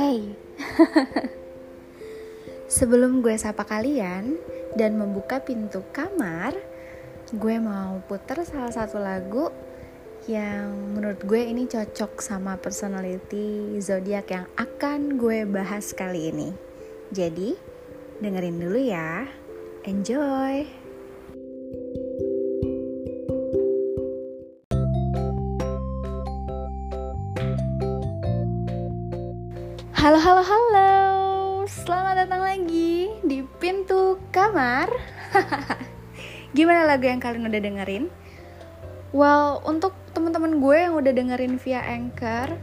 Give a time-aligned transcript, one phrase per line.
[0.00, 0.32] Hey,
[2.80, 4.40] sebelum gue sapa kalian
[4.72, 6.56] dan membuka pintu kamar,
[7.36, 9.52] gue mau puter salah satu lagu
[10.24, 16.48] yang menurut gue ini cocok sama personality zodiak yang akan gue bahas kali ini.
[17.12, 17.52] Jadi,
[18.24, 19.28] dengerin dulu ya.
[19.84, 20.79] Enjoy!
[30.00, 30.92] Halo, halo, halo.
[31.68, 34.88] Selamat datang lagi di pintu kamar.
[36.56, 38.08] Gimana lagu yang kalian udah dengerin?
[39.12, 42.56] Well, untuk teman-teman gue yang udah dengerin via Anchor,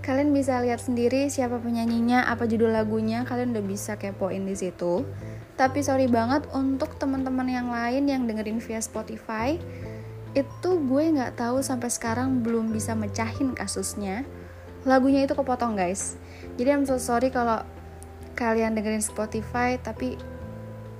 [0.00, 5.04] kalian bisa lihat sendiri siapa penyanyinya, apa judul lagunya, kalian udah bisa kepoin di situ.
[5.60, 9.60] Tapi sorry banget untuk teman-teman yang lain yang dengerin via Spotify,
[10.32, 14.24] itu gue nggak tahu sampai sekarang belum bisa mecahin kasusnya.
[14.86, 16.14] Lagunya itu kepotong guys.
[16.54, 17.62] Jadi I'm so sorry kalau
[18.38, 20.14] kalian dengerin Spotify tapi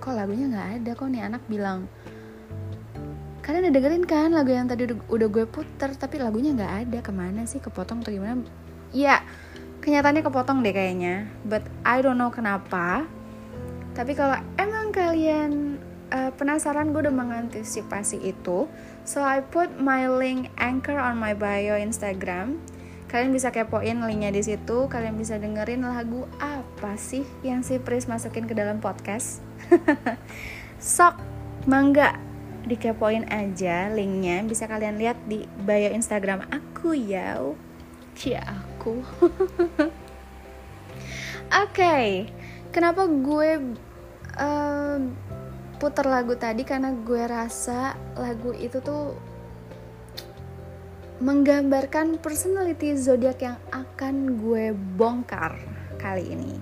[0.02, 0.90] kok lagunya nggak ada?
[0.98, 1.86] Kok nih anak bilang
[3.42, 6.98] kalian udah dengerin kan lagu yang tadi udah, gue puter tapi lagunya nggak ada?
[7.00, 7.62] Ke mana sih?
[7.62, 8.42] Kepotong atau gimana?
[8.90, 9.22] Ya
[9.80, 11.30] kenyataannya kepotong deh kayaknya.
[11.46, 13.06] But I don't know kenapa.
[13.94, 15.80] Tapi kalau emang kalian
[16.12, 18.68] uh, penasaran gue udah mengantisipasi itu.
[19.08, 22.60] So I put my link anchor on my bio Instagram
[23.08, 24.86] kalian bisa kepoin linknya di situ.
[24.86, 29.40] Kalian bisa dengerin lagu apa sih yang si Pris masukin ke dalam podcast?
[30.78, 31.16] Sok
[31.64, 32.20] mangga.
[32.68, 34.44] Dikepoin aja linknya.
[34.44, 37.40] Bisa kalian lihat di bio Instagram aku ya
[38.12, 39.00] cia aku.
[41.48, 42.28] Oke okay.
[42.76, 43.72] kenapa gue
[44.36, 44.98] uh,
[45.80, 46.60] putar lagu tadi?
[46.68, 49.16] Karena gue rasa lagu itu tuh
[51.18, 55.58] menggambarkan personality zodiak yang akan gue bongkar
[55.98, 56.54] kali ini.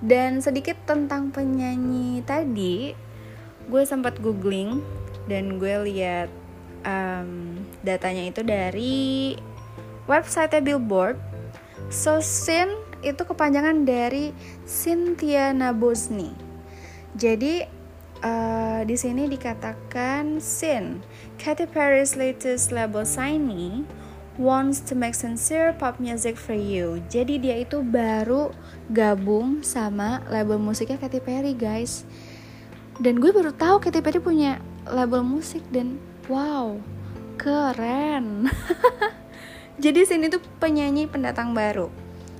[0.00, 2.96] Dan sedikit tentang penyanyi tadi,
[3.68, 4.80] gue sempat googling
[5.28, 6.32] dan gue lihat
[6.88, 9.36] um, datanya itu dari
[10.08, 11.20] website Billboard.
[11.92, 12.72] So Sin
[13.04, 14.32] itu kepanjangan dari
[14.64, 16.32] Cynthia Nabosny.
[17.12, 17.79] Jadi
[18.24, 21.04] uh, di sini dikatakan Sin
[21.40, 23.84] Katy Perry's latest label Shiny
[24.40, 27.04] wants to make sincere pop music for you.
[27.12, 28.52] Jadi dia itu baru
[28.88, 32.08] gabung sama label musiknya Katy Perry, guys.
[32.96, 36.80] Dan gue baru tahu Katy Perry punya label musik dan wow,
[37.36, 38.48] keren.
[39.84, 41.92] Jadi sini tuh penyanyi pendatang baru.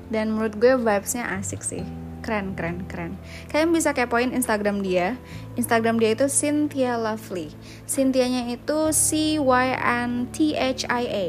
[0.08, 3.12] Dan menurut gue vibesnya asik sih keren keren keren.
[3.50, 5.18] Kalian bisa kepoin Instagram dia.
[5.56, 7.52] Instagram dia itu Cynthia Lovely.
[7.84, 11.26] Cynthianya itu C Y N T H I A.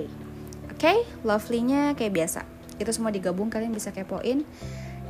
[0.71, 0.77] Oke?
[0.77, 0.97] Okay?
[1.25, 2.41] Lovely-nya kayak biasa.
[2.77, 4.45] Itu semua digabung kalian bisa kepoin.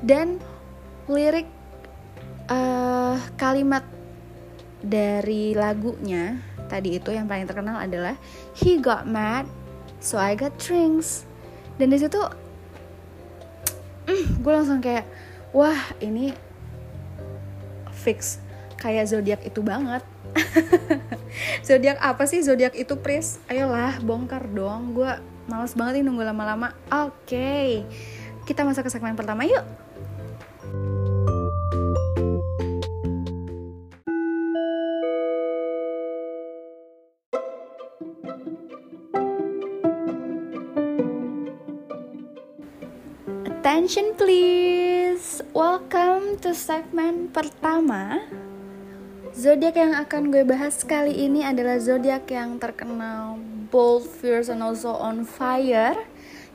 [0.01, 0.41] Dan
[1.09, 1.45] lirik
[2.49, 3.85] uh, kalimat
[4.81, 8.17] dari lagunya tadi itu yang paling terkenal adalah
[8.57, 9.45] he got mad
[10.01, 11.23] so I got drinks.
[11.77, 12.17] Dan di situ
[14.09, 15.05] mm, gue langsung kayak
[15.51, 16.33] wah ini
[17.91, 18.41] fix.
[18.81, 20.01] Kayak zodiak itu banget.
[21.67, 22.41] Zodiak apa sih?
[22.41, 23.37] Zodiak itu Pris?
[23.47, 24.97] Ayolah bongkar dong.
[24.97, 25.11] Gue
[25.45, 26.73] males banget nih nunggu lama-lama.
[26.89, 27.27] Oke.
[27.27, 27.69] Okay.
[28.41, 29.63] kita masuk ke segmen pertama yuk.
[43.61, 44.80] Attention please,
[45.51, 48.23] welcome to segmen pertama.
[49.35, 53.35] Zodiak yang akan gue bahas kali ini adalah zodiak yang terkenal
[53.67, 55.95] bold, fierce, and also on fire.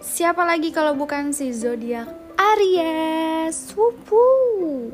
[0.00, 3.72] Siapa lagi kalau bukan si zodiak Aries?
[3.72, 4.92] Wupu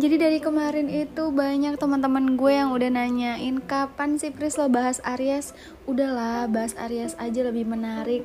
[0.00, 5.00] Jadi dari kemarin itu banyak teman-teman gue yang udah nanyain Kapan sih Pris lo bahas
[5.04, 5.52] Aries?
[5.84, 8.24] Udahlah bahas Aries aja lebih menarik.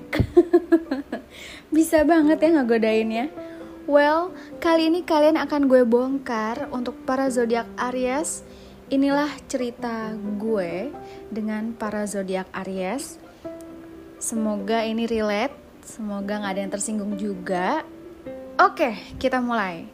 [1.75, 3.27] Bisa banget ya ngegodain ya.
[3.85, 8.41] Well, kali ini kalian akan gue bongkar untuk para zodiak Aries.
[8.89, 10.09] Inilah cerita
[10.41, 10.89] gue
[11.29, 13.21] dengan para zodiak Aries.
[14.17, 15.53] Semoga ini relate,
[15.85, 17.85] semoga gak ada yang tersinggung juga.
[18.57, 19.85] Oke, kita mulai.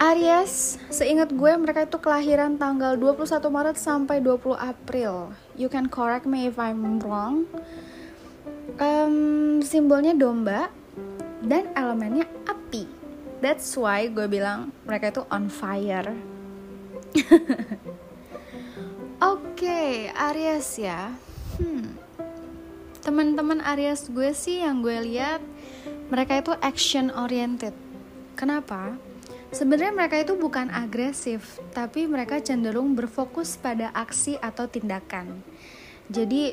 [0.00, 5.36] Aries, seingat gue mereka itu kelahiran tanggal 21 Maret sampai 20 April.
[5.52, 7.44] You can correct me if I'm wrong.
[8.80, 10.72] Um, simbolnya domba
[11.44, 12.97] dan elemennya api.
[13.38, 16.10] That's why gue bilang mereka itu on fire.
[19.18, 21.14] Oke, okay, Aries ya.
[21.58, 21.94] Hmm.
[23.02, 25.42] Teman-teman Aries gue sih yang gue lihat
[26.10, 27.74] mereka itu action oriented.
[28.34, 28.98] Kenapa?
[29.48, 35.40] Sebenarnya mereka itu bukan agresif, tapi mereka cenderung berfokus pada aksi atau tindakan.
[36.12, 36.52] Jadi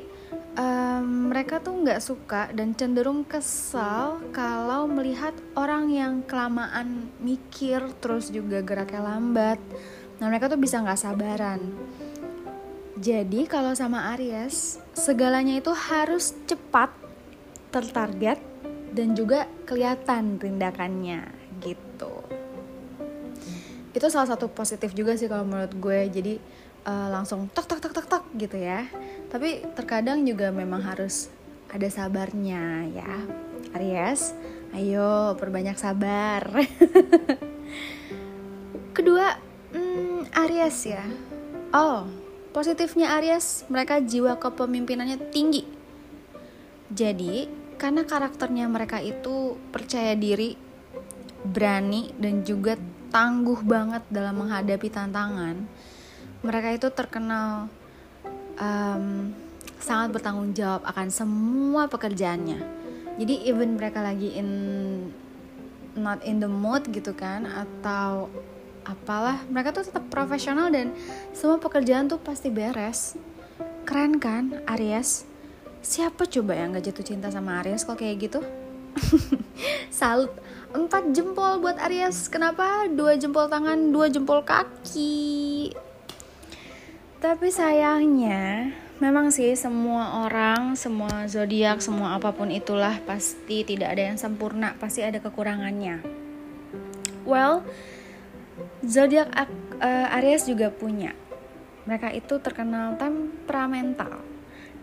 [0.55, 8.31] um, mereka tuh nggak suka dan cenderung kesal kalau melihat orang yang kelamaan mikir, terus
[8.31, 9.59] juga geraknya lambat.
[10.19, 11.61] Nah mereka tuh bisa nggak sabaran.
[12.95, 16.95] Jadi kalau sama Aries, segalanya itu harus cepat,
[17.67, 18.39] tertarget,
[18.95, 21.27] dan juga kelihatan tindakannya
[21.59, 22.23] gitu
[23.95, 26.33] itu salah satu positif juga sih kalau menurut gue jadi
[26.83, 28.83] uh, langsung tok tok tok tok tok gitu ya
[29.31, 31.31] tapi terkadang juga memang harus
[31.71, 33.13] ada sabarnya ya.
[33.75, 34.31] Aries
[34.75, 36.47] ayo perbanyak sabar.
[38.95, 39.35] Kedua
[39.75, 41.03] hmm, Aries ya.
[41.75, 42.07] Oh
[42.55, 45.67] positifnya Aries mereka jiwa kepemimpinannya tinggi.
[46.87, 50.55] Jadi karena karakternya mereka itu percaya diri
[51.45, 52.79] berani dan juga
[53.11, 55.67] tangguh banget dalam menghadapi tantangan
[56.41, 57.69] mereka itu terkenal
[58.59, 59.31] um,
[59.79, 62.59] sangat bertanggung jawab akan semua pekerjaannya.
[63.15, 64.49] Jadi even mereka lagi in
[65.95, 68.27] not in the mood gitu kan atau
[68.85, 70.91] apalah mereka tuh tetap profesional dan
[71.31, 73.15] semua pekerjaan tuh pasti beres.
[73.87, 75.23] Keren kan Aries?
[75.85, 78.41] Siapa coba yang gak jatuh cinta sama Aries kok kayak gitu?
[79.93, 80.33] Salut.
[80.75, 82.27] Empat jempol buat Aries.
[82.27, 82.89] Kenapa?
[82.91, 85.71] Dua jempol tangan dua jempol kaki
[87.25, 88.69] tapi sayangnya
[89.01, 94.77] memang sih semua orang semua zodiak semua apa pun itulah pasti tidak ada yang sempurna
[94.77, 96.05] pasti ada kekurangannya
[97.25, 97.65] well
[98.85, 99.25] zodiak
[99.81, 101.17] uh, Aries juga punya
[101.89, 104.21] mereka itu terkenal temperamental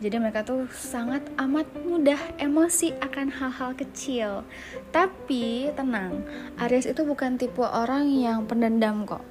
[0.03, 4.43] jadi mereka tuh sangat amat mudah emosi akan hal-hal kecil.
[4.91, 6.27] Tapi tenang,
[6.59, 9.23] Aries itu bukan tipe orang yang pendendam kok.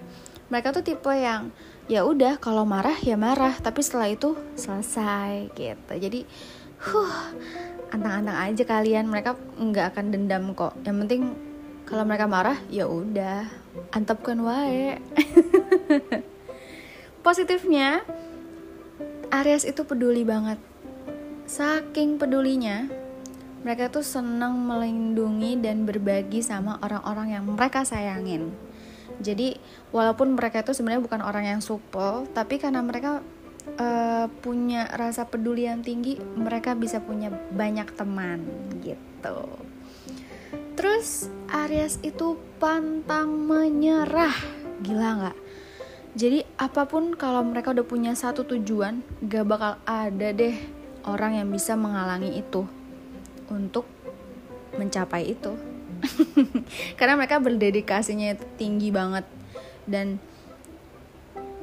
[0.47, 1.51] Mereka tuh tipe yang
[1.91, 5.91] ya udah kalau marah ya marah, tapi setelah itu selesai gitu.
[5.91, 6.23] Jadi
[6.87, 7.35] huh
[7.91, 10.71] antang-antang aja kalian mereka nggak akan dendam kok.
[10.87, 11.21] Yang penting
[11.83, 13.43] kalau mereka marah ya udah
[13.91, 15.03] antapkan wae.
[17.27, 18.07] Positifnya
[19.27, 20.63] Aries itu peduli banget.
[21.43, 22.87] Saking pedulinya,
[23.67, 28.70] mereka tuh senang melindungi dan berbagi sama orang-orang yang mereka sayangin.
[29.21, 29.55] Jadi
[29.93, 33.21] walaupun mereka itu sebenarnya bukan orang yang supel, tapi karena mereka
[33.77, 38.41] uh, punya rasa peduli yang tinggi, mereka bisa punya banyak teman
[38.81, 39.37] gitu.
[40.73, 44.33] Terus Aries itu pantang menyerah,
[44.81, 45.37] gila nggak?
[46.11, 50.59] Jadi apa pun kalau mereka udah punya satu tujuan, gak bakal ada deh
[51.07, 52.67] orang yang bisa menghalangi itu
[53.47, 53.87] untuk
[54.75, 55.55] mencapai itu.
[56.97, 59.25] Karena mereka berdedikasinya tinggi banget
[59.85, 60.17] dan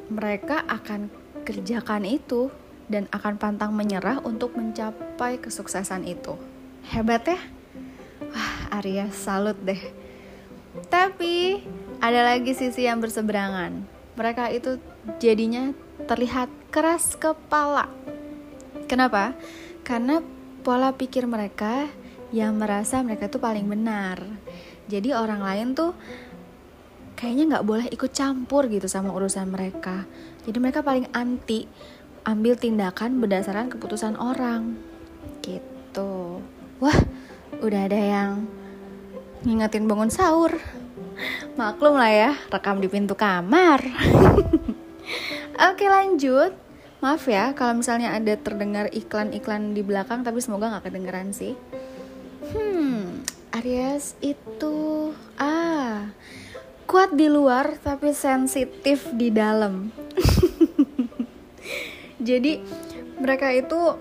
[0.08, 1.12] mereka akan
[1.44, 2.48] kerjakan itu
[2.88, 6.34] dan akan pantang menyerah untuk mencapai kesuksesan itu.
[6.88, 7.40] Hebat ya?
[8.32, 9.80] Wah, Arya salut deh.
[10.88, 11.60] Tapi
[12.00, 14.82] ada lagi sisi yang berseberangan mereka itu
[15.22, 15.70] jadinya
[16.10, 17.86] terlihat keras kepala.
[18.90, 19.38] Kenapa?
[19.86, 20.18] Karena
[20.66, 21.86] pola pikir mereka
[22.34, 24.20] yang merasa mereka tuh paling benar.
[24.88, 25.92] Jadi orang lain tuh
[27.18, 30.04] kayaknya nggak boleh ikut campur gitu sama urusan mereka.
[30.44, 31.68] Jadi mereka paling anti
[32.28, 34.76] ambil tindakan berdasarkan keputusan orang.
[35.40, 36.40] Gitu.
[36.78, 36.98] Wah,
[37.64, 38.46] udah ada yang
[39.42, 40.54] ngingetin bangun sahur.
[41.58, 43.82] Maklum lah ya, rekam di pintu kamar.
[45.68, 46.54] Oke lanjut.
[46.98, 51.54] Maaf ya kalau misalnya ada terdengar iklan-iklan di belakang tapi semoga nggak kedengeran sih.
[53.58, 56.14] Aries itu ah
[56.86, 59.90] kuat di luar tapi sensitif di dalam.
[62.28, 62.62] Jadi
[63.18, 63.98] mereka itu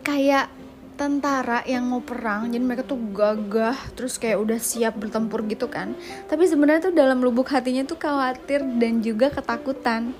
[0.00, 0.48] kayak
[0.96, 5.92] tentara yang mau perang jadi mereka tuh gagah terus kayak udah siap bertempur gitu kan.
[6.24, 10.16] Tapi sebenarnya tuh dalam lubuk hatinya tuh khawatir dan juga ketakutan.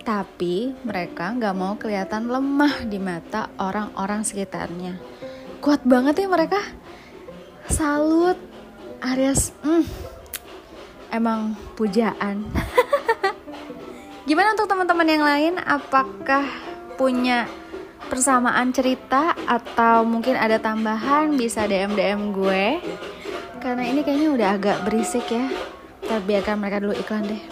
[0.00, 4.96] Tapi mereka nggak mau kelihatan lemah di mata orang-orang sekitarnya.
[5.60, 6.85] Kuat banget ya mereka
[7.70, 8.38] salut
[9.02, 9.52] Aries.
[9.62, 9.84] Mm,
[11.12, 12.46] emang pujaan.
[14.28, 15.54] Gimana untuk teman-teman yang lain?
[15.62, 16.46] Apakah
[16.98, 17.46] punya
[18.10, 21.34] persamaan cerita atau mungkin ada tambahan?
[21.38, 22.82] Bisa DM DM gue.
[23.62, 25.46] Karena ini kayaknya udah agak berisik ya.
[26.02, 27.42] Kita biarkan mereka dulu iklan deh.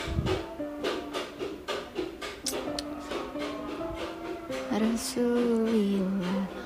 [4.75, 6.64] Rasulillah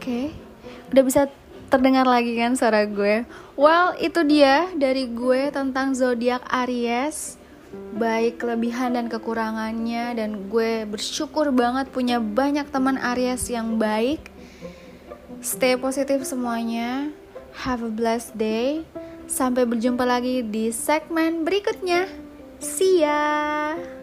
[0.00, 0.26] Oke okay.
[0.96, 1.22] Udah bisa
[1.68, 3.28] terdengar lagi kan suara gue.
[3.52, 7.36] Well, itu dia dari gue tentang zodiak Aries.
[8.00, 14.32] Baik kelebihan dan kekurangannya dan gue bersyukur banget punya banyak teman Aries yang baik.
[15.44, 17.12] Stay positif semuanya.
[17.60, 18.88] Have a blessed day.
[19.28, 22.08] Sampai berjumpa lagi di segmen berikutnya.
[22.56, 23.99] See ya.